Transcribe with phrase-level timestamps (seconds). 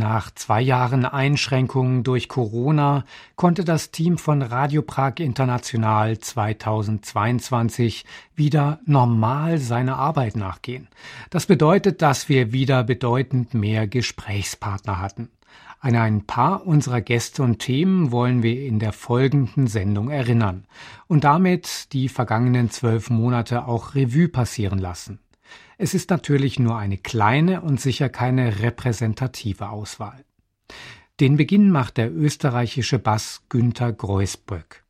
[0.00, 3.04] Nach zwei Jahren Einschränkungen durch Corona
[3.36, 10.88] konnte das Team von Radio Prag International 2022 wieder normal seiner Arbeit nachgehen.
[11.28, 15.28] Das bedeutet, dass wir wieder bedeutend mehr Gesprächspartner hatten.
[15.80, 20.64] An ein paar unserer Gäste und Themen wollen wir in der folgenden Sendung erinnern
[21.08, 25.18] und damit die vergangenen zwölf Monate auch Revue passieren lassen.
[25.82, 30.26] Es ist natürlich nur eine kleine und sicher keine repräsentative Auswahl.
[31.20, 34.84] Den Beginn macht der österreichische Bass Günther Greusböck.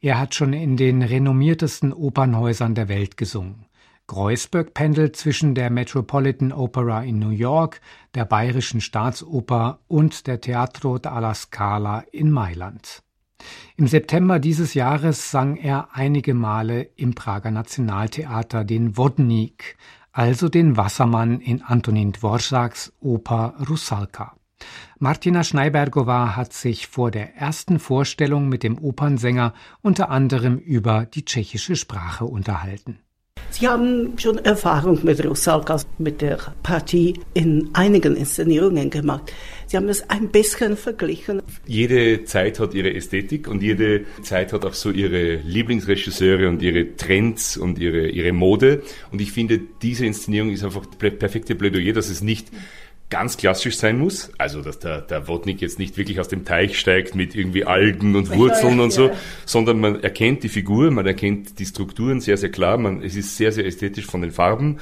[0.00, 3.66] Er hat schon in den renommiertesten Opernhäusern der Welt gesungen.
[4.06, 7.80] Greusböck pendelt zwischen der Metropolitan Opera in New York,
[8.14, 13.02] der Bayerischen Staatsoper und der Teatro alla Scala in Mailand.
[13.76, 19.76] Im September dieses Jahres sang er einige Male im Prager Nationaltheater den Wodnik,
[20.18, 24.34] also den Wassermann in Antonin Dvorsaks Oper Rusalka.
[24.98, 31.24] Martina Schneibergova hat sich vor der ersten Vorstellung mit dem Opernsänger unter anderem über die
[31.24, 32.98] tschechische Sprache unterhalten.
[33.50, 39.32] Sie haben schon Erfahrung mit Rusalka, mit der Partie in einigen Inszenierungen gemacht.
[39.66, 41.42] Sie haben das ein bisschen verglichen.
[41.66, 46.96] Jede Zeit hat ihre Ästhetik und jede Zeit hat auch so ihre Lieblingsregisseure und ihre
[46.96, 48.82] Trends und ihre, ihre Mode.
[49.12, 52.48] Und ich finde, diese Inszenierung ist einfach perfekte Plädoyer, dass es nicht
[53.10, 54.30] ganz klassisch sein muss.
[54.38, 58.16] Also, dass der, der Wodnik jetzt nicht wirklich aus dem Teich steigt mit irgendwie Algen
[58.16, 59.10] und Wurzeln und so,
[59.46, 62.76] sondern man erkennt die Figur, man erkennt die Strukturen sehr, sehr klar.
[62.76, 64.78] Man, es ist sehr, sehr ästhetisch von den Farben,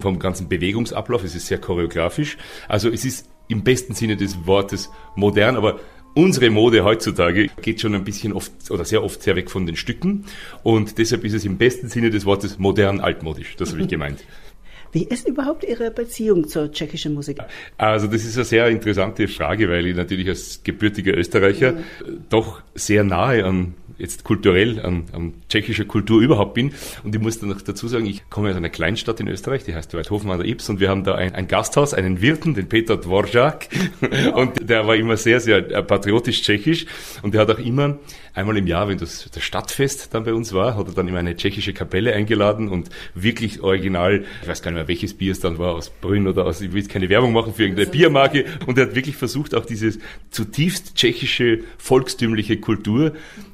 [0.00, 1.22] vom ganzen Bewegungsablauf.
[1.24, 2.38] Es ist sehr choreografisch.
[2.68, 5.80] Also, es ist im besten Sinne des Wortes modern, aber
[6.12, 9.76] Unsere Mode heutzutage geht schon ein bisschen oft oder sehr oft sehr weg von den
[9.76, 10.24] Stücken
[10.64, 13.54] und deshalb ist es im besten Sinne des Wortes modern altmodisch.
[13.54, 14.24] Das habe ich gemeint.
[14.92, 17.38] Wie ist überhaupt Ihre Beziehung zur tschechischen Musik?
[17.78, 22.24] Also das ist eine sehr interessante Frage, weil ich natürlich als gebürtiger Österreicher mhm.
[22.28, 26.72] doch sehr nahe an jetzt kulturell an, an tschechischer Kultur überhaupt bin.
[27.04, 29.74] Und ich muss dann noch dazu sagen, ich komme aus einer Kleinstadt in Österreich, die
[29.74, 32.68] heißt Weidhofen an der Ips und wir haben da ein, ein Gasthaus, einen Wirten, den
[32.68, 33.68] Peter Dvorak.
[34.34, 36.86] Und der war immer sehr, sehr patriotisch tschechisch
[37.22, 37.98] und der hat auch immer
[38.34, 41.18] einmal im Jahr, wenn das, das Stadtfest dann bei uns war, hat er dann immer
[41.18, 45.40] eine tschechische Kapelle eingeladen und wirklich original, ich weiß gar nicht mehr, welches Bier es
[45.40, 48.44] dann war, aus Brünn oder aus, ich will jetzt keine Werbung machen für irgendeine Biermarke
[48.66, 49.98] und er hat wirklich versucht, auch dieses
[50.30, 53.12] zutiefst tschechische, volkstümliche Kultur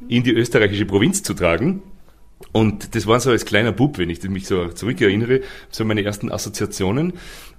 [0.09, 1.83] in die österreichische Provinz zu tragen.
[2.53, 6.31] Und das war so als kleiner Bub, wenn ich mich so zurückerinnere, so meine ersten
[6.31, 7.15] Assoziationen.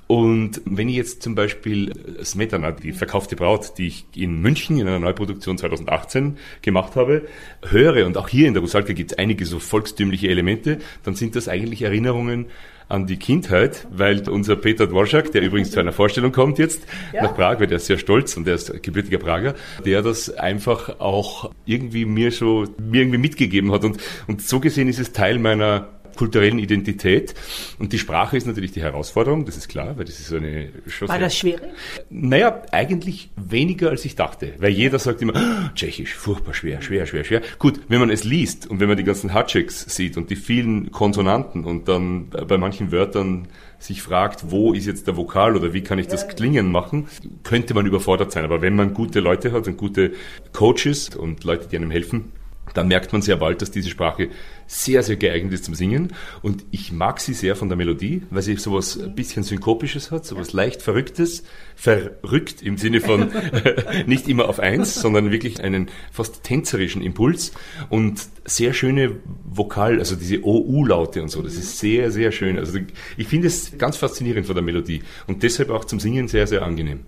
[0.07, 1.91] Und wenn ich jetzt zum Beispiel
[2.23, 7.27] Smetana, die verkaufte Braut, die ich in München in einer Neuproduktion 2018 gemacht habe,
[7.67, 11.35] höre, und auch hier in der Rusalka gibt es einige so volkstümliche Elemente, dann sind
[11.35, 12.45] das eigentlich Erinnerungen
[12.89, 17.23] an die Kindheit, weil unser Peter Dvorak, der übrigens zu einer Vorstellung kommt jetzt ja.
[17.23, 20.99] nach Prag, weil der ist sehr stolz und der ist gebürtiger Prager, der das einfach
[20.99, 23.83] auch irgendwie mir so, mir irgendwie mitgegeben hat.
[23.83, 23.97] Und,
[24.27, 27.33] und so gesehen ist es Teil meiner kulturellen Identität.
[27.79, 30.69] Und die Sprache ist natürlich die Herausforderung, das ist klar, weil das ist so eine...
[31.01, 31.61] War das schwierig?
[32.09, 37.05] Naja, eigentlich weniger als ich dachte, weil jeder sagt immer, oh, Tschechisch, furchtbar schwer, schwer,
[37.05, 37.41] schwer, schwer.
[37.59, 40.91] Gut, wenn man es liest und wenn man die ganzen Hatscheks sieht und die vielen
[40.91, 43.47] Konsonanten und dann bei manchen Wörtern
[43.79, 47.07] sich fragt, wo ist jetzt der Vokal oder wie kann ich das klingen machen,
[47.43, 48.43] könnte man überfordert sein.
[48.43, 50.13] Aber wenn man gute Leute hat und gute
[50.51, 52.31] Coaches und Leute, die einem helfen,
[52.73, 54.29] dann merkt man sehr bald, dass diese Sprache
[54.67, 56.13] sehr, sehr geeignet ist zum Singen.
[56.41, 60.25] Und ich mag sie sehr von der Melodie, weil sie sowas ein bisschen Synkopisches hat,
[60.25, 61.43] sowas leicht Verrücktes.
[61.75, 63.31] Verrückt im Sinne von
[64.05, 67.53] nicht immer auf eins, sondern wirklich einen fast tänzerischen Impuls.
[67.89, 71.41] Und sehr schöne Vokal, also diese OU-Laute und so.
[71.41, 72.59] Das ist sehr, sehr schön.
[72.59, 72.79] Also
[73.15, 75.01] ich finde es ganz faszinierend von der Melodie.
[75.27, 77.01] Und deshalb auch zum Singen sehr, sehr angenehm.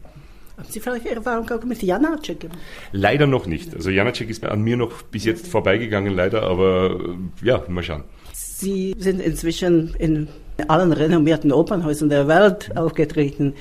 [0.60, 2.50] Haben Sie vielleicht Erfahrung auch mit Janacek?
[2.92, 3.74] Leider noch nicht.
[3.74, 7.00] Also Janacek ist an mir noch bis jetzt vorbeigegangen, leider, aber
[7.42, 8.04] ja, mal schauen.
[8.34, 10.28] Sie sind inzwischen in
[10.68, 13.54] allen renommierten Opernhäusern der Welt aufgetreten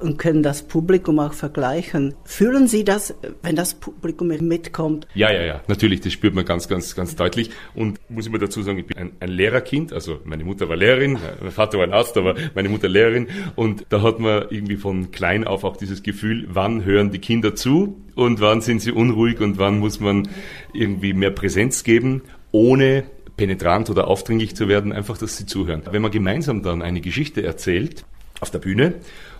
[0.00, 2.14] und können das Publikum auch vergleichen.
[2.24, 5.06] Fühlen Sie das, wenn das Publikum mitkommt?
[5.14, 7.50] Ja, ja, ja, natürlich, das spürt man ganz, ganz, ganz deutlich.
[7.74, 10.76] Und muss ich mal dazu sagen, ich bin ein, ein Lehrerkind, also meine Mutter war
[10.76, 13.28] Lehrerin, mein Vater war ein Arzt, aber meine Mutter Lehrerin.
[13.56, 17.54] Und da hat man irgendwie von klein auf auch dieses Gefühl, wann hören die Kinder
[17.54, 20.28] zu und wann sind sie unruhig und wann muss man
[20.72, 23.04] irgendwie mehr Präsenz geben, ohne
[23.36, 25.82] penetrant oder aufdringlich zu werden, einfach, dass sie zuhören.
[25.90, 28.04] Wenn man gemeinsam dann eine Geschichte erzählt
[28.40, 28.94] auf der Bühne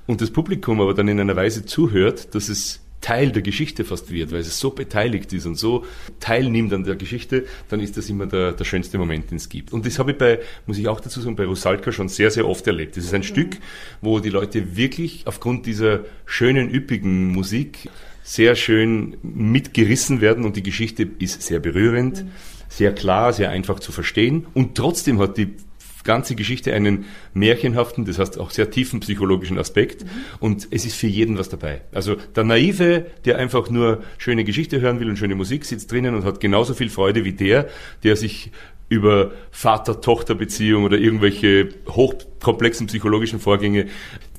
[0.07, 4.11] und das Publikum aber dann in einer Weise zuhört, dass es Teil der Geschichte fast
[4.11, 5.85] wird, weil es so beteiligt ist und so
[6.21, 9.75] teilnimmt an der Geschichte, dann ist das immer der, der schönste Moment, den es gibt.
[9.75, 12.49] Und das habe ich bei, muss ich auch dazu sagen, bei Rusalka schon sehr, sehr
[12.49, 12.97] oft erlebt.
[12.97, 13.25] Das ist ein mhm.
[13.25, 13.57] Stück,
[14.01, 17.91] wo die Leute wirklich aufgrund dieser schönen, üppigen Musik
[18.23, 22.31] sehr schön mitgerissen werden und die Geschichte ist sehr berührend, mhm.
[22.75, 25.55] Sehr klar, sehr einfach zu verstehen und trotzdem hat die
[26.03, 30.09] ganze Geschichte einen märchenhaften, das heißt auch sehr tiefen psychologischen Aspekt mhm.
[30.41, 31.81] und es ist für jeden was dabei.
[31.93, 36.15] Also der Naive, der einfach nur schöne Geschichte hören will und schöne Musik, sitzt drinnen
[36.15, 37.69] und hat genauso viel Freude wie der,
[38.03, 38.51] der sich
[38.89, 43.87] über Vater-Tochter-Beziehung oder irgendwelche hochkomplexen psychologischen Vorgänge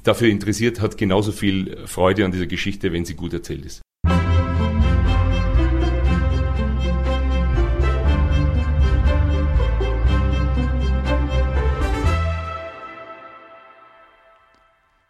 [0.03, 3.81] dafür interessiert, hat genauso viel Freude an dieser Geschichte, wenn sie gut erzählt ist.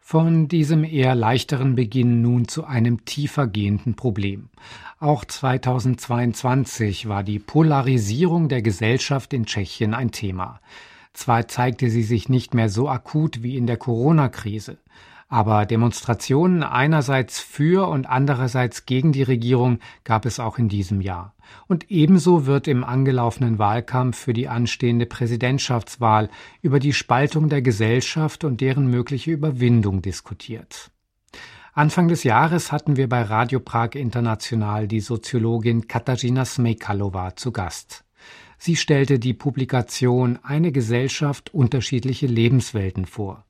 [0.07, 4.49] Von diesem eher leichteren Beginn nun zu einem tiefer gehenden Problem.
[4.99, 10.61] Auch 2022 war die Polarisierung der Gesellschaft in Tschechien ein Thema.
[11.13, 14.77] Zwar zeigte sie sich nicht mehr so akut wie in der Corona-Krise,
[15.27, 21.33] aber Demonstrationen einerseits für und andererseits gegen die Regierung gab es auch in diesem Jahr.
[21.67, 26.29] Und ebenso wird im angelaufenen Wahlkampf für die anstehende Präsidentschaftswahl
[26.61, 30.91] über die Spaltung der Gesellschaft und deren mögliche Überwindung diskutiert.
[31.73, 38.05] Anfang des Jahres hatten wir bei Radio Prag International die Soziologin Katarzyna Smejkalova zu Gast.
[38.57, 43.44] Sie stellte die Publikation Eine Gesellschaft unterschiedliche Lebenswelten vor.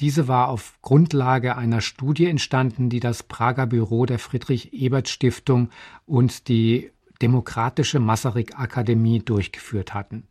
[0.00, 5.68] Diese war auf Grundlage einer Studie entstanden, die das Prager Büro der Friedrich Ebert Stiftung
[6.06, 10.26] und die Demokratische Masaryk Akademie durchgeführt hatten.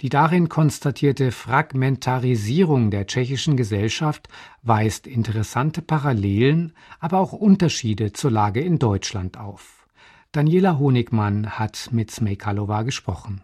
[0.00, 4.28] Die darin konstatierte Fragmentarisierung der tschechischen Gesellschaft
[4.62, 9.86] weist interessante Parallelen, aber auch Unterschiede zur Lage in Deutschland auf.
[10.32, 13.42] Daniela Honigmann hat mit Smejkalova gesprochen.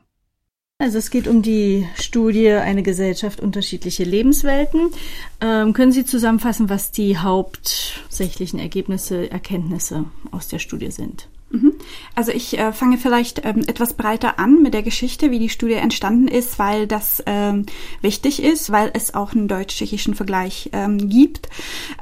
[0.80, 4.92] Also es geht um die Studie Eine Gesellschaft unterschiedliche Lebenswelten.
[5.40, 11.28] Ähm, können Sie zusammenfassen, was die hauptsächlichen Ergebnisse, Erkenntnisse aus der Studie sind?
[11.50, 11.72] Mhm.
[12.14, 15.74] Also ich äh, fange vielleicht ähm, etwas breiter an mit der Geschichte, wie die Studie
[15.74, 17.64] entstanden ist, weil das ähm,
[18.02, 21.48] wichtig ist, weil es auch einen deutsch-tschechischen Vergleich ähm, gibt.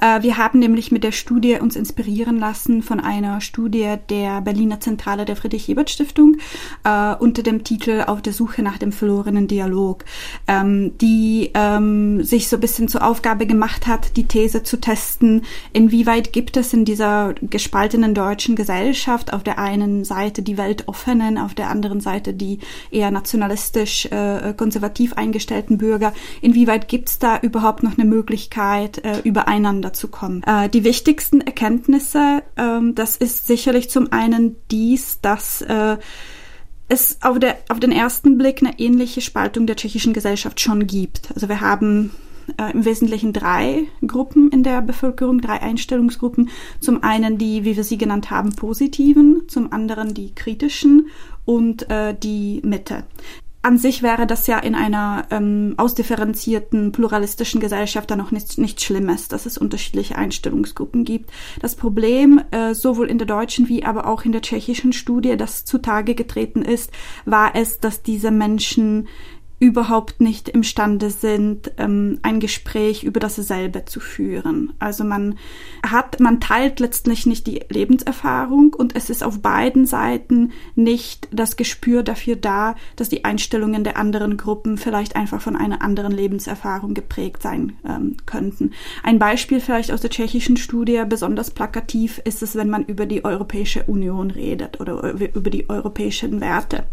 [0.01, 4.81] Äh, wir haben nämlich mit der Studie uns inspirieren lassen von einer Studie der Berliner
[4.81, 6.37] Zentrale der Friedrich-Ebert-Stiftung
[6.83, 10.03] äh, unter dem Titel Auf der Suche nach dem verlorenen Dialog,
[10.47, 15.43] ähm, die ähm, sich so ein bisschen zur Aufgabe gemacht hat, die These zu testen,
[15.71, 21.53] inwieweit gibt es in dieser gespaltenen deutschen Gesellschaft auf der einen Seite die Weltoffenen, auf
[21.53, 26.11] der anderen Seite die eher nationalistisch äh, konservativ eingestellten Bürger.
[26.41, 30.41] Inwieweit gibt es da überhaupt noch eine Möglichkeit, äh, übereinander zu kommen?
[30.43, 35.97] Äh, die wichtigsten Erkenntnisse, äh, das ist sicherlich zum einen dies, dass äh,
[36.89, 41.29] es auf, der, auf den ersten Blick eine ähnliche Spaltung der tschechischen Gesellschaft schon gibt.
[41.35, 42.11] Also wir haben
[42.57, 46.49] äh, im Wesentlichen drei Gruppen in der Bevölkerung, drei Einstellungsgruppen.
[46.79, 51.07] Zum einen die, wie wir sie genannt haben, positiven, zum anderen die kritischen
[51.45, 53.03] und äh, die Mitte.
[53.63, 58.83] An sich wäre das ja in einer ähm, ausdifferenzierten, pluralistischen Gesellschaft dann auch nichts, nichts
[58.83, 61.31] Schlimmes, dass es unterschiedliche Einstellungsgruppen gibt.
[61.59, 65.65] Das Problem, äh, sowohl in der deutschen wie aber auch in der tschechischen Studie, das
[65.65, 66.91] zutage getreten ist,
[67.25, 69.09] war es, dass diese Menschen
[69.59, 74.73] überhaupt nicht imstande sind, ähm, ein Gespräch über dasselbe zu führen.
[74.77, 75.35] Also man
[75.83, 81.55] hat, man teilt letztlich nicht die Lebenserfahrung und es ist auf beiden Seiten nicht das
[81.55, 86.93] Gespür dafür da, dass die Einstellungen der anderen Gruppen vielleicht einfach von einer anderen Lebenserfahrung
[86.93, 88.71] geprägt sein ähm, könnten.
[89.01, 93.25] Ein Beispiel vielleicht aus der tschechischen Studie, besonders plakativ ist es, wenn man über die
[93.25, 96.83] Europäische Union redet oder über die europäischen Werte.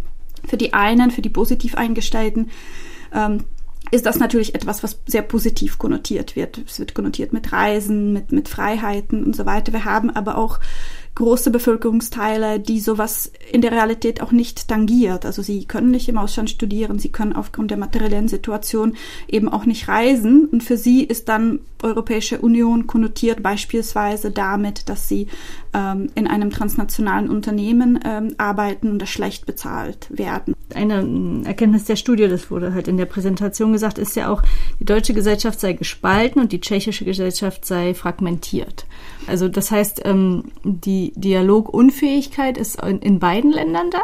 [0.47, 2.51] Für die einen, für die positiv Eingestellten,
[3.13, 3.45] ähm,
[3.91, 6.59] ist das natürlich etwas, was sehr positiv konnotiert wird.
[6.67, 9.73] Es wird konnotiert mit Reisen, mit, mit Freiheiten und so weiter.
[9.73, 10.59] Wir haben aber auch
[11.15, 15.25] große Bevölkerungsteile, die sowas in der Realität auch nicht tangiert.
[15.25, 18.97] Also sie können nicht im Ausland studieren, sie können aufgrund der materiellen Situation
[19.29, 20.47] eben auch nicht reisen.
[20.47, 25.29] Und für sie ist dann Europäische Union konnotiert beispielsweise damit, dass sie
[25.75, 30.55] ähm, in einem transnationalen Unternehmen ähm, arbeiten und das schlecht bezahlt werden.
[30.75, 34.43] Eine ähm, Erkenntnis der Studie, das wurde halt in der Präsentation gesagt, ist ja auch,
[34.81, 38.87] die deutsche Gesellschaft sei gespalten und die tschechische Gesellschaft sei fragmentiert.
[39.27, 44.01] Also das heißt, ähm, die Dialogunfähigkeit ist in, in beiden Ländern da?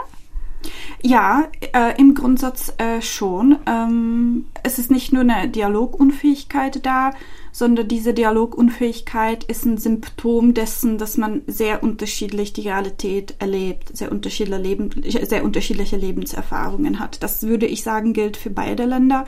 [1.03, 3.57] Ja, äh, im Grundsatz äh, schon.
[3.67, 7.13] Ähm, es ist nicht nur eine Dialogunfähigkeit da,
[7.53, 14.13] sondern diese Dialogunfähigkeit ist ein Symptom dessen, dass man sehr unterschiedlich die Realität erlebt, sehr
[14.13, 17.23] unterschiedliche, Leben, sehr unterschiedliche Lebenserfahrungen hat.
[17.23, 19.27] Das würde ich sagen, gilt für beide Länder.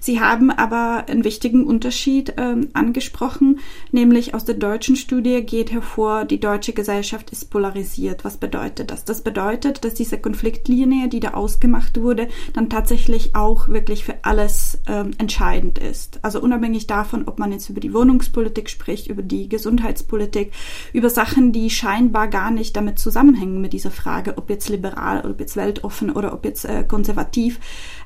[0.00, 3.58] Sie haben aber einen wichtigen Unterschied ähm, angesprochen,
[3.90, 8.24] nämlich aus der deutschen Studie geht hervor, die deutsche Gesellschaft ist polarisiert.
[8.24, 9.04] Was bedeutet das?
[9.04, 14.78] Das bedeutet, dass diese Konfliktlinie, die da ausgemacht wurde, dann tatsächlich auch wirklich für alles
[14.86, 16.20] ähm, entscheidend ist.
[16.22, 20.52] Also unabhängig davon, ob man jetzt über die Wohnungspolitik spricht, über die Gesundheitspolitik,
[20.92, 25.40] über Sachen, die scheinbar gar nicht damit zusammenhängen mit dieser Frage, ob jetzt liberal, ob
[25.40, 27.60] jetzt weltoffen oder ob jetzt äh, konservativ.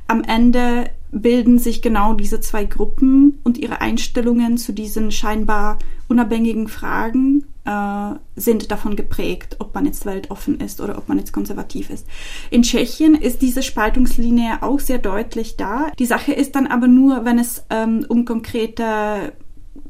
[0.09, 5.79] Am Ende bilden sich genau diese zwei Gruppen und ihre Einstellungen zu diesen scheinbar
[6.09, 11.33] unabhängigen Fragen äh, sind davon geprägt, ob man jetzt weltoffen ist oder ob man jetzt
[11.33, 12.07] konservativ ist.
[12.51, 15.91] In Tschechien ist diese Spaltungslinie auch sehr deutlich da.
[15.99, 19.33] Die Sache ist dann aber nur, wenn es ähm, um konkrete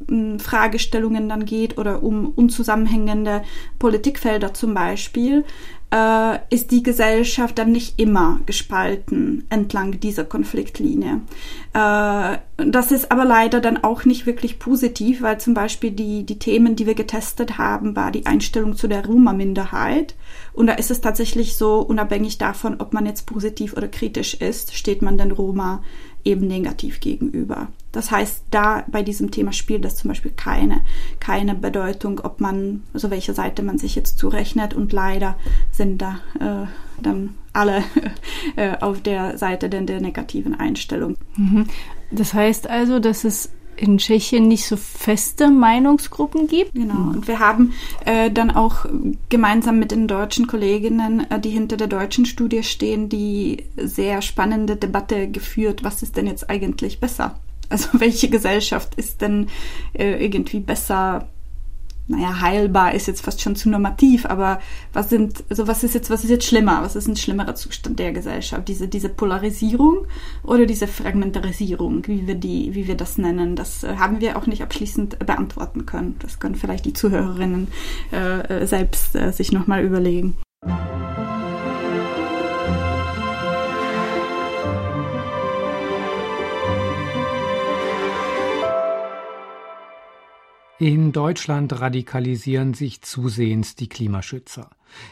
[0.09, 3.43] hm, Fragestellungen dann geht oder um unzusammenhängende
[3.79, 5.45] Politikfelder zum Beispiel,
[5.93, 11.21] äh, ist die Gesellschaft dann nicht immer gespalten entlang dieser Konfliktlinie.
[11.75, 16.39] Äh, das ist aber leider dann auch nicht wirklich positiv, weil zum Beispiel die, die
[16.39, 20.15] Themen, die wir getestet haben, war die Einstellung zu der Roma-Minderheit.
[20.55, 24.75] Und da ist es tatsächlich so, unabhängig davon, ob man jetzt positiv oder kritisch ist,
[24.75, 25.83] steht man den Roma
[26.25, 27.69] eben negativ gegenüber.
[27.93, 30.81] Das heißt, da bei diesem Thema spielt das zum Beispiel keine,
[31.21, 35.37] keine Bedeutung, ob man, also welche Seite man sich jetzt zurechnet und leider
[35.71, 36.67] sind da äh,
[37.03, 37.85] dann alle
[38.57, 41.17] äh, auf der Seite der, der negativen Einstellung.
[41.37, 41.67] Mhm.
[42.11, 46.75] Das heißt also, dass es in Tschechien nicht so feste Meinungsgruppen gibt.
[46.75, 47.11] Genau.
[47.11, 47.73] Und wir haben
[48.05, 48.87] äh, dann auch
[49.29, 54.77] gemeinsam mit den deutschen Kolleginnen, äh, die hinter der deutschen Studie stehen, die sehr spannende
[54.77, 57.39] Debatte geführt, was ist denn jetzt eigentlich besser?
[57.69, 59.49] Also welche Gesellschaft ist denn
[59.95, 61.29] äh, irgendwie besser
[62.09, 64.61] naja, heilbar ist jetzt fast schon zu normativ, aber
[64.93, 66.83] was sind, also was ist jetzt, was ist jetzt schlimmer?
[66.83, 68.69] Was ist ein schlimmerer Zustand der Gesellschaft?
[68.69, 70.07] Diese, diese Polarisierung
[70.43, 73.57] oder diese Fragmentarisierung, wie wir die, wie wir das nennen?
[73.57, 76.17] Das äh, haben wir auch nicht abschließend beantworten können.
[76.19, 77.69] Das können vielleicht die Zuhörerinnen
[78.13, 80.37] äh, äh selbst äh, sich nochmal überlegen.
[90.83, 94.69] In Deutschland radikalisieren sich zusehends die Klimaschützer.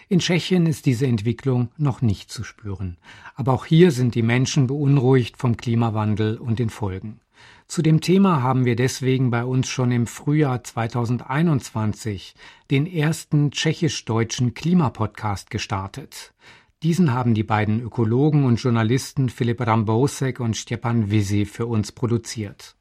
[0.08, 2.96] In Tschechien ist diese Entwicklung noch nicht zu spüren.
[3.36, 7.20] Aber auch hier sind die Menschen beunruhigt vom Klimawandel und den Folgen.
[7.68, 12.34] Zu dem Thema haben wir deswegen bei uns schon im Frühjahr 2021
[12.72, 16.34] den ersten tschechisch-deutschen Klimapodcast gestartet.
[16.82, 22.74] Diesen haben die beiden Ökologen und Journalisten Philipp Rambosek und Stepan Wisi für uns produziert.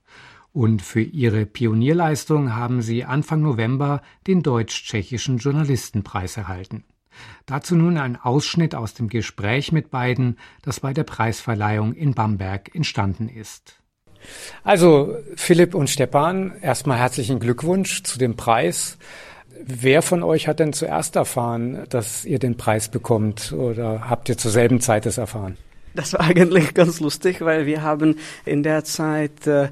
[0.59, 6.83] Und für ihre Pionierleistung haben sie Anfang November den Deutsch-Tschechischen Journalistenpreis erhalten.
[7.45, 12.75] Dazu nun ein Ausschnitt aus dem Gespräch mit beiden, das bei der Preisverleihung in Bamberg
[12.75, 13.79] entstanden ist.
[14.65, 18.97] Also Philipp und Stepan, erstmal herzlichen Glückwunsch zu dem Preis.
[19.63, 24.37] Wer von euch hat denn zuerst erfahren, dass ihr den Preis bekommt oder habt ihr
[24.37, 25.55] zur selben Zeit es erfahren?
[25.95, 29.69] Das war eigentlich ganz lustig, weil wir haben in der Zeit äh,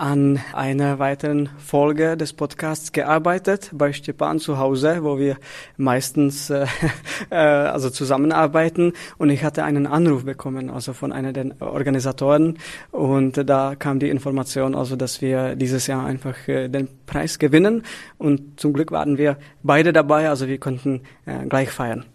[0.00, 5.36] an einer weiteren Folge des Podcasts gearbeitet bei Stepan zu Hause, wo wir
[5.76, 6.64] meistens äh,
[7.30, 12.58] äh, also zusammenarbeiten und ich hatte einen Anruf bekommen, also von einer der Organisatoren
[12.92, 17.82] und da kam die Information, also dass wir dieses Jahr einfach äh, den Preis gewinnen
[18.16, 22.06] und zum Glück waren wir beide dabei, also wir konnten äh, gleich feiern.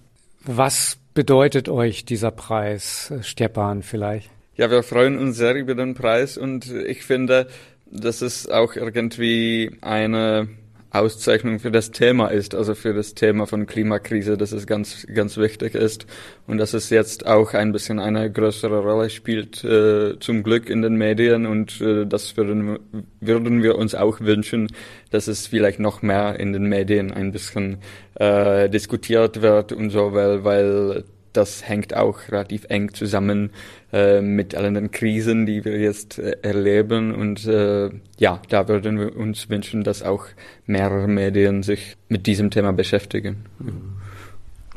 [0.44, 4.32] Was bedeutet euch dieser Preis, Stepan vielleicht?
[4.58, 7.48] Ja, wir freuen uns sehr über den Preis und ich finde,
[7.86, 10.48] dass es auch irgendwie eine
[10.96, 15.38] Auszeichnung für das Thema ist, also für das Thema von Klimakrise, dass es ganz, ganz
[15.38, 16.06] wichtig ist
[16.48, 20.82] und dass es jetzt auch ein bisschen eine größere Rolle spielt, äh, zum Glück in
[20.82, 22.80] den Medien und äh, das würden,
[23.20, 24.70] würden wir uns auch wünschen,
[25.12, 27.80] dass es vielleicht noch mehr in den Medien ein bisschen
[28.16, 31.04] äh, diskutiert wird und so, weil, weil
[31.38, 33.52] das hängt auch relativ eng zusammen
[33.94, 37.14] äh, mit allen den Krisen, die wir jetzt äh, erleben.
[37.14, 40.26] Und äh, ja, da würden wir uns wünschen, dass auch
[40.66, 43.46] mehrere Medien sich mit diesem Thema beschäftigen.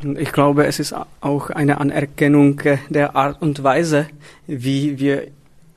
[0.02, 4.06] Und ich glaube, es ist auch eine Anerkennung äh, der Art und Weise,
[4.46, 5.28] wie wir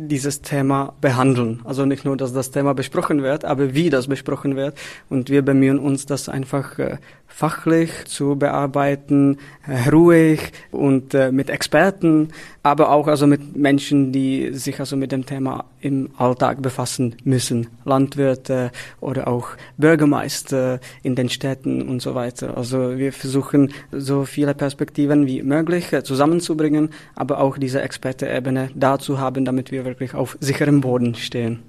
[0.08, 1.62] dieses Thema behandeln.
[1.64, 4.78] Also nicht nur, dass das Thema besprochen wird, aber wie das besprochen wird.
[5.10, 6.98] Und wir bemühen uns, das einfach äh,
[7.34, 12.30] fachlich zu bearbeiten, äh, ruhig und äh, mit Experten,
[12.64, 17.68] aber auch also mit Menschen, die sich also mit dem Thema im Alltag befassen müssen,
[17.86, 22.58] Landwirte oder auch Bürgermeister in den Städten und so weiter.
[22.58, 29.00] Also wir versuchen so viele Perspektiven wie möglich äh, zusammenzubringen, aber auch diese Expertenebene da
[29.00, 31.60] zu haben, damit wir wirklich auf sicherem Boden stehen.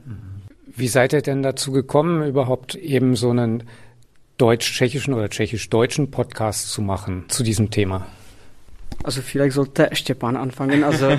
[0.75, 3.65] Wie seid ihr denn dazu gekommen, überhaupt eben so einen
[4.43, 8.07] deutsch-tschechischen oder tschechisch-deutschen Podcast zu machen zu diesem Thema?
[9.05, 10.83] Also vielleicht sollte Stepan anfangen.
[10.83, 11.17] Also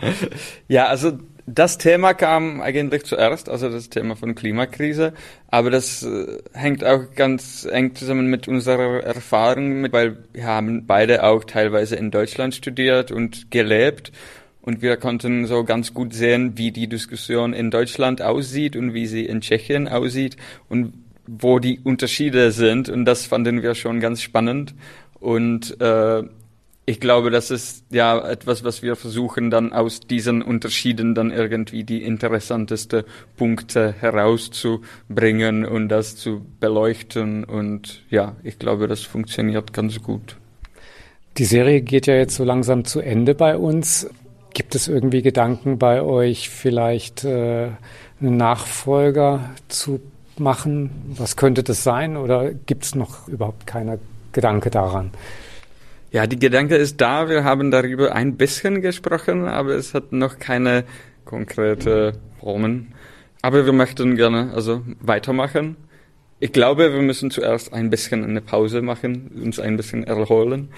[0.68, 5.12] ja, also das Thema kam eigentlich zuerst, also das Thema von Klimakrise,
[5.48, 10.86] aber das äh, hängt auch ganz eng zusammen mit unserer Erfahrung, mit, weil wir haben
[10.86, 14.10] beide auch teilweise in Deutschland studiert und gelebt
[14.62, 19.06] und wir konnten so ganz gut sehen, wie die Diskussion in Deutschland aussieht und wie
[19.06, 20.38] sie in Tschechien aussieht
[20.70, 20.94] und
[21.26, 24.74] wo die Unterschiede sind und das fanden wir schon ganz spannend
[25.20, 26.22] und äh,
[26.86, 31.82] ich glaube, das ist ja etwas, was wir versuchen dann aus diesen Unterschieden dann irgendwie
[31.82, 40.02] die interessanteste Punkte herauszubringen und das zu beleuchten und ja, ich glaube, das funktioniert ganz
[40.02, 40.36] gut.
[41.38, 44.08] Die Serie geht ja jetzt so langsam zu Ende bei uns.
[44.52, 47.70] Gibt es irgendwie Gedanken bei euch, vielleicht äh,
[48.20, 50.00] einen Nachfolger zu
[50.40, 50.90] machen?
[51.16, 53.98] Was könnte das sein oder gibt es noch überhaupt keiner
[54.32, 55.10] Gedanke daran?
[56.10, 57.28] Ja, die Gedanke ist da.
[57.28, 60.84] Wir haben darüber ein bisschen gesprochen, aber es hat noch keine
[61.24, 62.92] konkrete Formen.
[63.42, 65.76] Aber wir möchten gerne also weitermachen.
[66.40, 70.68] Ich glaube, wir müssen zuerst ein bisschen eine Pause machen, uns ein bisschen erholen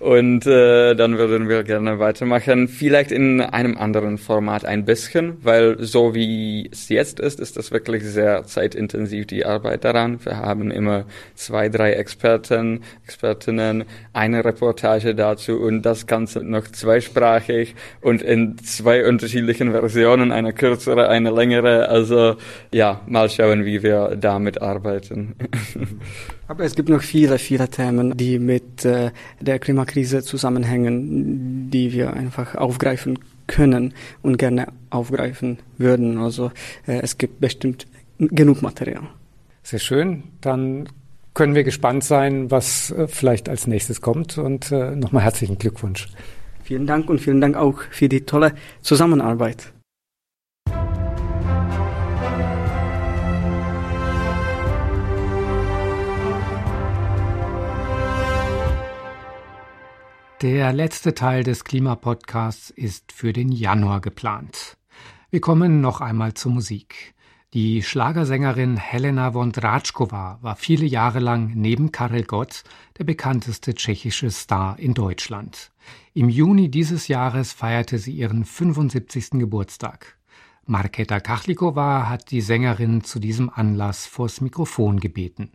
[0.00, 2.66] und äh, dann würden wir gerne weitermachen.
[2.66, 7.70] Vielleicht in einem anderen Format ein bisschen, weil so wie es jetzt ist, ist das
[7.70, 10.18] wirklich sehr zeitintensiv, die Arbeit daran.
[10.24, 17.76] Wir haben immer zwei, drei Experten, Expertinnen, eine Reportage dazu und das Ganze noch zweisprachig
[18.00, 21.88] und in zwei unterschiedlichen Versionen, eine kürzere, eine längere.
[21.88, 22.36] Also
[22.72, 25.36] ja, mal schauen, wie wir damit arbeiten.
[26.48, 32.12] Aber es gibt noch viele, viele Themen, die mit äh, der Klimakrise zusammenhängen, die wir
[32.12, 36.18] einfach aufgreifen können und gerne aufgreifen würden.
[36.18, 36.50] Also
[36.86, 37.86] äh, es gibt bestimmt
[38.18, 39.08] genug Material.
[39.62, 40.24] Sehr schön.
[40.40, 40.88] Dann
[41.34, 44.36] können wir gespannt sein, was äh, vielleicht als nächstes kommt.
[44.36, 46.08] Und nochmal herzlichen Glückwunsch.
[46.64, 49.72] Vielen Dank und vielen Dank auch für die tolle Zusammenarbeit.
[60.42, 64.76] Der letzte Teil des Klimapodcasts ist für den Januar geplant.
[65.30, 67.14] Wir kommen noch einmal zur Musik.
[67.54, 72.64] Die Schlagersängerin Helena Wondratschkova war viele Jahre lang neben Karel Gott
[72.98, 75.70] der bekannteste tschechische Star in Deutschland.
[76.12, 79.38] Im Juni dieses Jahres feierte sie ihren 75.
[79.38, 80.18] Geburtstag.
[80.66, 85.52] Marketa Kachlikova hat die Sängerin zu diesem Anlass vors Mikrofon gebeten.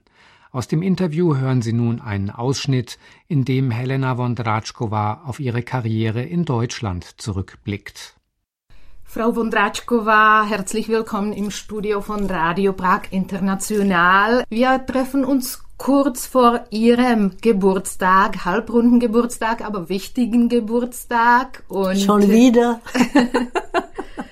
[0.58, 6.24] Aus dem Interview hören Sie nun einen Ausschnitt, in dem Helena Wondratschkova auf ihre Karriere
[6.24, 8.16] in Deutschland zurückblickt.
[9.04, 14.46] Frau Wondratschkova, herzlich willkommen im Studio von Radio Prag International.
[14.50, 21.66] Wir treffen uns kurz vor Ihrem Geburtstag, halbrunden Geburtstag, aber wichtigen Geburtstag.
[21.68, 22.82] Und Schon wieder.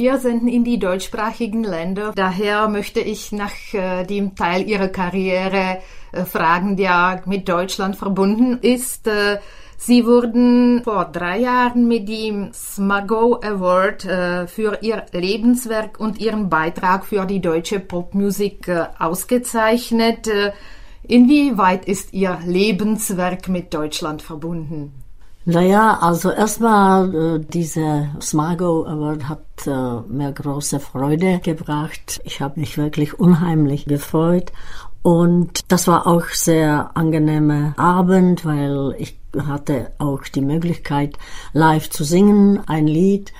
[0.00, 2.12] Wir senden in die deutschsprachigen Länder.
[2.16, 5.80] Daher möchte ich nach äh, dem Teil Ihrer Karriere
[6.12, 9.06] äh, fragen, der mit Deutschland verbunden ist.
[9.06, 9.40] Äh,
[9.76, 17.06] Sie wurden vor drei Jahren mit dem Smago Award für Ihr Lebenswerk und Ihren Beitrag
[17.06, 20.28] für die deutsche Popmusik ausgezeichnet.
[21.02, 24.92] Inwieweit ist Ihr Lebenswerk mit Deutschland verbunden?
[25.46, 32.20] Naja, also erstmal äh, diese Smago Award hat äh, mir große Freude gebracht.
[32.24, 34.52] Ich habe mich wirklich unheimlich gefreut
[35.02, 41.16] und das war auch sehr angenehmer Abend, weil ich hatte auch die Möglichkeit
[41.54, 43.32] live zu singen, ein Lied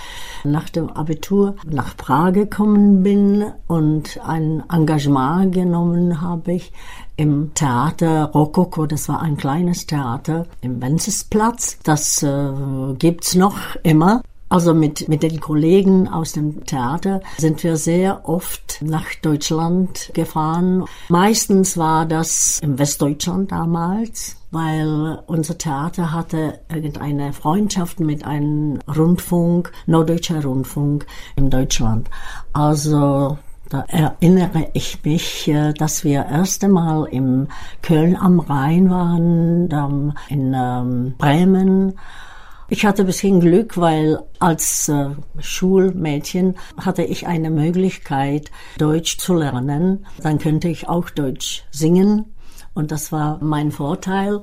[0.43, 6.73] nach dem Abitur nach Prag gekommen bin und ein Engagement genommen habe ich
[7.17, 8.87] im Theater Rococo.
[8.87, 11.79] Das war ein kleines Theater im Wencesplatz.
[11.83, 12.53] Das äh,
[12.99, 14.23] gibt's noch immer.
[14.49, 20.85] Also mit, mit den Kollegen aus dem Theater sind wir sehr oft nach Deutschland gefahren.
[21.09, 29.73] Meistens war das im Westdeutschland damals, weil unser Theater hatte irgendeine Freundschaft mit einem Rundfunk,
[29.87, 32.09] Norddeutscher Rundfunk in Deutschland.
[32.53, 37.49] Also da erinnere ich mich, äh, dass wir erst einmal im
[37.83, 41.95] Köln am Rhein waren, dann in ähm, Bremen
[42.69, 49.35] ich hatte ein bisschen Glück, weil als äh, Schulmädchen hatte ich eine Möglichkeit, Deutsch zu
[49.35, 50.05] lernen.
[50.21, 52.25] Dann könnte ich auch Deutsch singen
[52.75, 54.41] und das war mein Vorteil.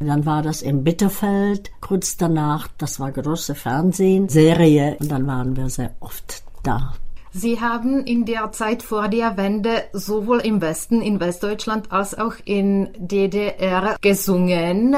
[0.00, 1.70] Dann war das im Bitterfeld.
[1.80, 6.94] Kurz danach, das war große Fernsehen, Serie und dann waren wir sehr oft da.
[7.32, 12.34] Sie haben in der Zeit vor der Wende sowohl im Westen, in Westdeutschland, als auch
[12.44, 14.96] in DDR gesungen.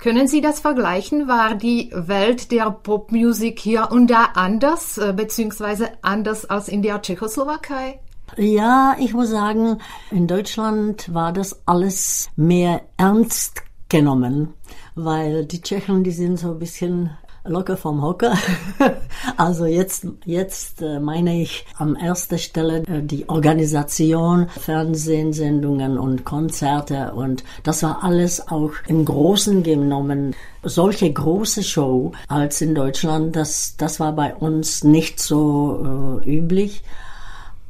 [0.00, 1.28] Können Sie das vergleichen?
[1.28, 7.02] War die Welt der Popmusik hier und da anders, äh, beziehungsweise anders als in der
[7.02, 8.00] Tschechoslowakei?
[8.38, 9.78] Ja, ich muss sagen,
[10.10, 14.54] in Deutschland war das alles mehr ernst genommen,
[14.94, 17.10] weil die Tschechen, die sind so ein bisschen
[17.44, 18.34] locker vom Hocker.
[19.36, 27.12] also jetzt, jetzt äh, meine ich an erster Stelle äh, die Organisation, Fernsehsendungen und Konzerte
[27.14, 33.76] und das war alles auch im Großen genommen solche große Show als in Deutschland, das,
[33.76, 36.82] das war bei uns nicht so äh, üblich.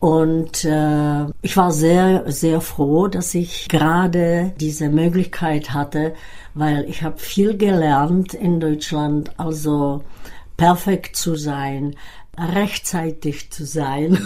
[0.01, 6.15] Und äh, ich war sehr, sehr froh, dass ich gerade diese Möglichkeit hatte,
[6.55, 10.03] weil ich habe viel gelernt in Deutschland, also
[10.57, 11.97] perfekt zu sein,
[12.39, 14.19] rechtzeitig zu sein.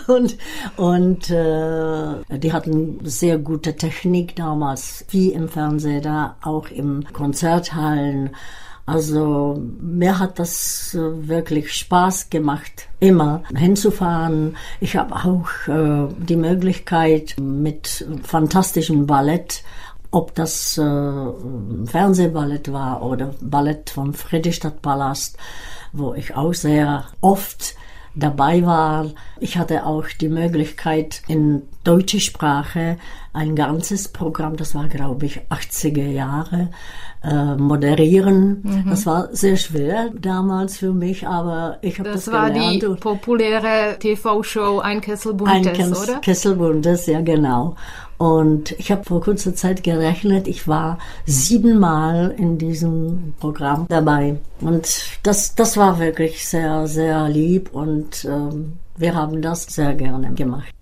[0.06, 0.38] Und
[0.78, 8.30] und äh, die hatten sehr gute Technik damals wie im Fernsehen da auch im Konzerthallen
[8.88, 14.56] also mir hat das äh, wirklich Spaß gemacht, immer hinzufahren.
[14.80, 19.62] Ich habe auch äh, die Möglichkeit mit fantastischem Ballett,
[20.10, 20.82] ob das äh,
[21.84, 25.36] Fernsehballett war oder Ballett vom Friedrichstadtpalast,
[25.92, 27.74] wo ich auch sehr oft
[28.14, 29.10] dabei war.
[29.38, 32.96] Ich hatte auch die Möglichkeit, in deutscher Sprache
[33.34, 36.70] ein ganzes Programm, das war glaube ich 80er Jahre,
[37.22, 38.62] äh, moderieren.
[38.62, 38.90] Mhm.
[38.90, 42.82] Das war sehr schwer damals für mich, aber ich habe das, das gelernt.
[42.82, 46.20] Das war die populäre TV-Show Ein Kessel Buntes, Ein oder?
[46.20, 47.76] Kessel Buntes, ja genau.
[48.18, 54.38] Und ich habe vor kurzer Zeit gerechnet, ich war siebenmal in diesem Programm dabei.
[54.60, 60.32] Und das, das war wirklich sehr, sehr lieb und ähm, wir haben das sehr gerne
[60.34, 60.74] gemacht.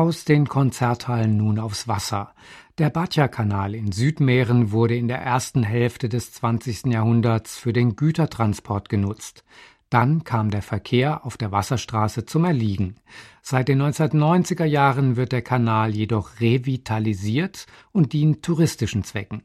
[0.00, 2.32] Aus den Konzerthallen nun aufs Wasser.
[2.78, 6.86] Der Batja-Kanal in Südmähren wurde in der ersten Hälfte des 20.
[6.86, 9.44] Jahrhunderts für den Gütertransport genutzt.
[9.90, 12.94] Dann kam der Verkehr auf der Wasserstraße zum Erliegen.
[13.42, 19.42] Seit den 1990er Jahren wird der Kanal jedoch revitalisiert und dient touristischen Zwecken.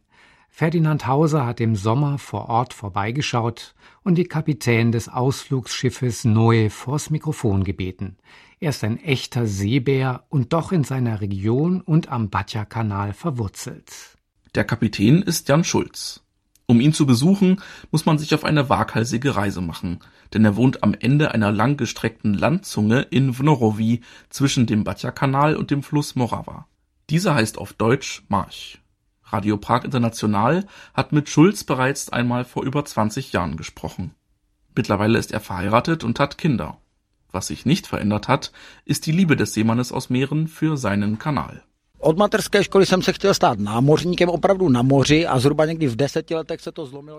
[0.57, 7.09] Ferdinand Hauser hat im Sommer vor Ort vorbeigeschaut und die Kapitän des Ausflugsschiffes Noe vors
[7.09, 8.15] Mikrofon gebeten.
[8.61, 14.17] Er ist ein echter Seebär und doch in seiner Region und am Batja-Kanal verwurzelt.
[14.55, 16.23] Der Kapitän ist Jan Schulz.
[16.67, 19.99] Um ihn zu besuchen, muss man sich auf eine waghalsige Reise machen,
[20.33, 25.83] denn er wohnt am Ende einer langgestreckten Landzunge in Vnorovi zwischen dem Batja-Kanal und dem
[25.83, 26.65] Fluss Morava.
[27.09, 28.79] Dieser heißt auf Deutsch March.
[29.25, 34.13] Radio Prag International hat mit Schulz bereits einmal vor über 20 Jahren gesprochen.
[34.75, 36.77] Mittlerweile ist er verheiratet und hat Kinder.
[37.31, 38.51] Was sich nicht verändert hat,
[38.85, 41.63] ist die Liebe des Seemannes aus Mähren für seinen Kanal.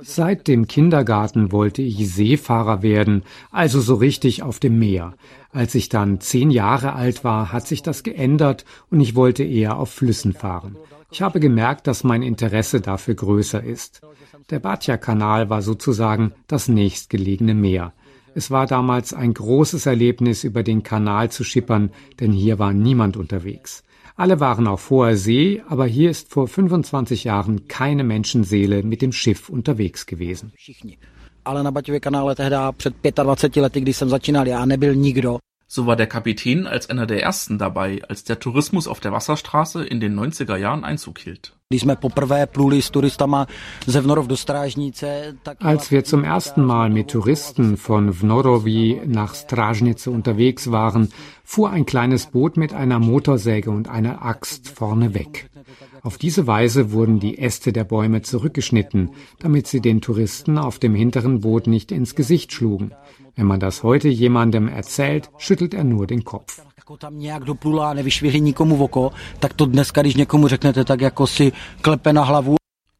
[0.02, 5.14] Seit dem Kindergarten wollte ich Seefahrer werden, also so richtig auf dem Meer.
[5.50, 9.76] Als ich dann zehn Jahre alt war, hat sich das geändert und ich wollte eher
[9.76, 10.76] auf Flüssen fahren.
[11.10, 14.00] Ich habe gemerkt, dass mein Interesse dafür größer ist.
[14.50, 17.92] Der Batja-Kanal war sozusagen das nächstgelegene Meer.
[18.34, 21.90] Es war damals ein großes Erlebnis, über den Kanal zu schippern,
[22.20, 23.82] denn hier war niemand unterwegs.
[24.16, 29.12] Alle waren auf hoher See, aber hier ist vor 25 Jahren keine Menschenseele mit dem
[29.12, 30.52] Schiff unterwegs gewesen.
[31.44, 35.38] Ale na Baťově kanále tehdy před 25 lety, když jsem začínal já, nebyl nikdo.
[35.68, 39.84] So war der Kapitän als einer der ersten dabei, als der Tourismus auf der Wasserstraße
[39.84, 41.54] in den 90er Jahren Einzug hielt.
[41.68, 41.84] Als
[45.90, 51.08] wir zum ersten Mal mit Touristen von Vnorovi nach Stražnice unterwegs waren,
[51.42, 55.50] fuhr ein kleines Boot mit einer Motorsäge und einer Axt vorne weg.
[56.06, 60.94] Auf diese Weise wurden die Äste der Bäume zurückgeschnitten, damit sie den Touristen auf dem
[60.94, 62.92] hinteren Boot nicht ins Gesicht schlugen.
[63.34, 66.62] Wenn man das heute jemandem erzählt, schüttelt er nur den Kopf.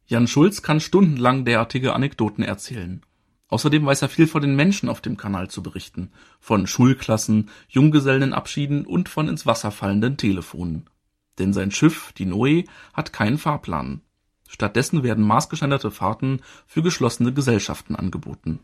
[0.09, 3.03] Jan Schulz kann stundenlang derartige Anekdoten erzählen.
[3.47, 8.85] Außerdem weiß er viel von den Menschen auf dem Kanal zu berichten, von Schulklassen, Junggesellenabschieden
[8.85, 10.91] und von ins Wasser fallenden Telefonen.
[11.39, 14.03] Denn sein Schiff, die Noe, hat keinen Fahrplan.
[14.49, 18.61] Stattdessen werden maßgeschneiderte Fahrten für geschlossene Gesellschaften angeboten.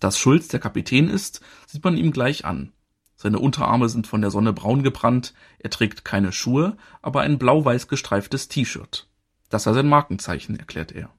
[0.00, 2.72] Dass Schulz der Kapitän ist, sieht man ihm gleich an.
[3.16, 7.86] Seine Unterarme sind von der Sonne braun gebrannt, er trägt keine Schuhe, aber ein blau-weiß
[7.86, 9.08] gestreiftes T-Shirt.
[9.48, 11.10] Das sei sein Markenzeichen, erklärt er.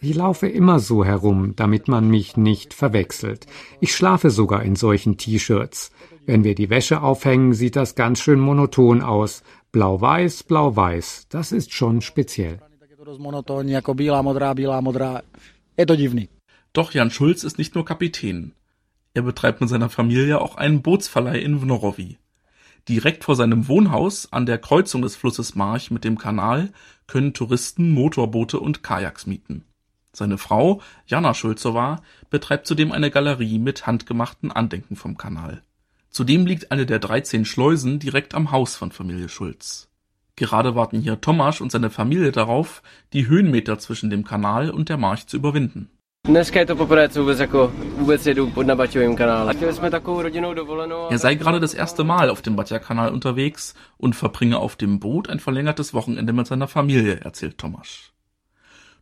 [0.00, 3.46] Ich laufe immer so herum, damit man mich nicht verwechselt.
[3.80, 5.90] Ich schlafe sogar in solchen T-Shirts.
[6.26, 9.42] Wenn wir die Wäsche aufhängen, sieht das ganz schön monoton aus.
[9.72, 12.60] Blau-weiß, blau-weiß, das ist schon speziell.
[16.72, 18.52] Doch Jan Schulz ist nicht nur Kapitän.
[19.14, 22.18] Er betreibt mit seiner Familie auch einen Bootsverleih in Vnorovi.
[22.88, 26.72] Direkt vor seinem Wohnhaus an der Kreuzung des Flusses March mit dem Kanal
[27.08, 29.64] können Touristen Motorboote und Kajaks mieten.
[30.12, 35.62] Seine Frau, Jana Schulzowa, betreibt zudem eine Galerie mit handgemachten Andenken vom Kanal.
[36.10, 39.88] Zudem liegt eine der 13 Schleusen direkt am Haus von Familie Schulz.
[40.36, 44.96] Gerade warten hier Tomasz und seine Familie darauf, die Höhenmeter zwischen dem Kanal und der
[44.96, 45.90] March zu überwinden.
[51.12, 55.30] Er sei gerade das erste Mal auf dem Batja-Kanal unterwegs und verbringe auf dem Boot
[55.30, 58.12] ein verlängertes Wochenende mit seiner Familie, erzählt Tomasz.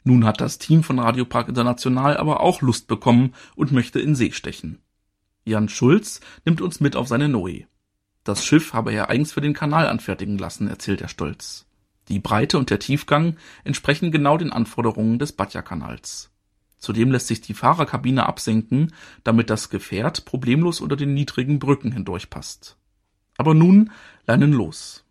[0.03, 4.15] Nun hat das Team von Radio Park International aber auch Lust bekommen und möchte in
[4.15, 4.83] See stechen.
[5.47, 7.65] Jan Schulz nimmt uns mit auf seine Noe.
[8.23, 11.65] Das Schiff habe er eigens für den Kanal anfertigen lassen, erzählt er stolz.
[12.09, 16.34] Die Breite und der Tiefgang entsprechen genau den Anforderungen des Batja-Kanals.
[16.85, 18.93] Zudem lässt sich die Fahrerkabine absenken,
[19.23, 22.77] damit das Gefährt problemlos unter den niedrigen Brücken hindurchpasst.
[23.39, 23.91] Aber nun
[24.27, 25.03] Leinen los.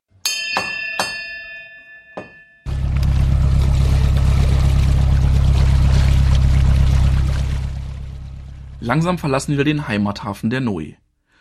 [8.79, 10.93] Langsam verlassen wir den Heimathafen der Noe.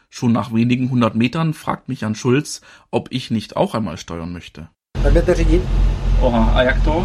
[0.08, 4.32] Schon nach wenigen hundert Metern fragt mich Jan Schulz, ob ich nicht auch einmal steuern
[4.32, 4.70] möchte.
[6.22, 7.04] Oha, a jak to?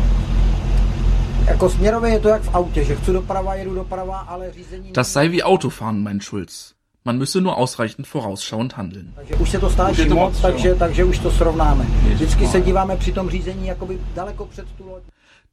[4.94, 6.76] Das sei wie Autofahren, mein Schulz.
[7.04, 9.14] Man müsse nur ausreichend vorausschauend handeln.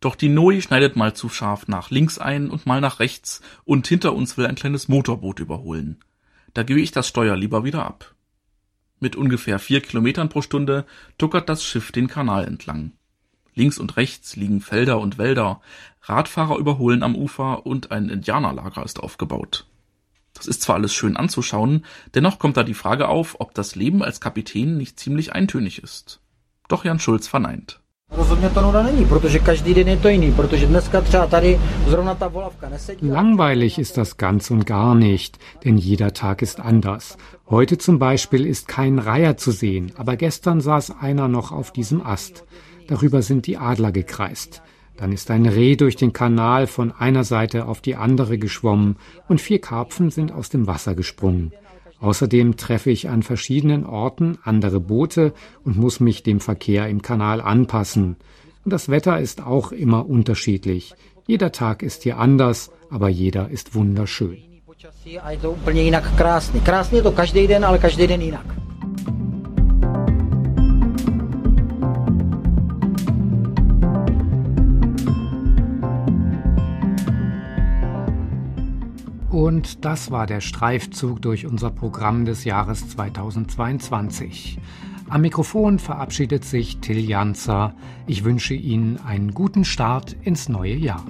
[0.01, 3.87] Doch die Noe schneidet mal zu scharf nach links ein und mal nach rechts und
[3.87, 6.01] hinter uns will ein kleines Motorboot überholen.
[6.55, 8.15] Da gebe ich das Steuer lieber wieder ab.
[8.99, 10.87] Mit ungefähr vier Kilometern pro Stunde
[11.19, 12.93] tuckert das Schiff den Kanal entlang.
[13.55, 15.61] Links und rechts liegen Felder und Wälder,
[16.03, 19.67] Radfahrer überholen am Ufer und ein Indianerlager ist aufgebaut.
[20.35, 24.03] Das ist zwar alles schön anzuschauen, dennoch kommt da die Frage auf, ob das Leben
[24.03, 26.21] als Kapitän nicht ziemlich eintönig ist.
[26.69, 27.81] Doch Jan Schulz verneint.
[33.01, 37.17] Langweilig ist das ganz und gar nicht, denn jeder Tag ist anders.
[37.49, 42.05] Heute zum Beispiel ist kein Reiher zu sehen, aber gestern saß einer noch auf diesem
[42.05, 42.45] Ast.
[42.89, 44.63] Darüber sind die Adler gekreist.
[44.97, 48.97] Dann ist ein Reh durch den Kanal von einer Seite auf die andere geschwommen
[49.29, 51.53] und vier Karpfen sind aus dem Wasser gesprungen.
[52.01, 55.33] Außerdem treffe ich an verschiedenen Orten andere Boote
[55.65, 58.17] und muss mich dem Verkehr im Kanal anpassen.
[58.65, 60.95] Und das Wetter ist auch immer unterschiedlich.
[61.27, 64.39] Jeder Tag ist hier anders, aber jeder ist wunderschön.
[79.35, 84.61] Und das war der Streifzug durch unser Programm des Jahres 2022.
[85.09, 87.75] Am Mikrofon verabschiedet sich Till Janzer.
[88.07, 91.05] Ich wünsche Ihnen einen guten Start ins neue Jahr.